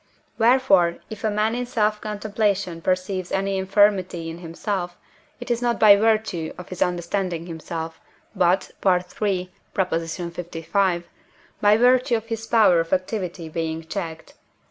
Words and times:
Wherefore, 0.39 0.97
if 1.11 1.23
a 1.23 1.29
man 1.29 1.53
in 1.53 1.67
self 1.67 2.01
contemplation 2.01 2.81
perceives 2.81 3.31
any 3.31 3.59
infirmity 3.59 4.31
in 4.31 4.39
himself, 4.39 4.97
it 5.39 5.51
is 5.51 5.61
not 5.61 5.79
by 5.79 5.95
virtue 5.95 6.53
of 6.57 6.69
his 6.69 6.81
understanding 6.81 7.45
himself, 7.45 7.99
but 8.35 8.71
(III. 8.83 9.03
lv.) 9.75 11.03
by 11.61 11.77
virtue 11.77 12.15
of 12.15 12.25
his 12.25 12.47
power 12.47 12.79
of 12.79 12.91
activity 12.93 13.47
being 13.47 13.83
checked. 13.85 14.33